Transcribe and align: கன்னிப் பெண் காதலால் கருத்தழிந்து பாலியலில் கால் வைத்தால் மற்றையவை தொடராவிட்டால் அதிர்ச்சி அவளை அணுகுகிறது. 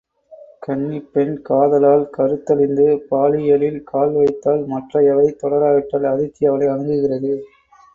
கன்னிப் 0.61 1.11
பெண் 1.13 1.35
காதலால் 1.41 2.09
கருத்தழிந்து 2.17 2.87
பாலியலில் 3.11 3.79
கால் 3.83 4.13
வைத்தால் 4.13 4.63
மற்றையவை 4.67 5.29
தொடராவிட்டால் 5.43 6.11
அதிர்ச்சி 6.13 6.45
அவளை 6.45 6.67
அணுகுகிறது. 6.67 7.33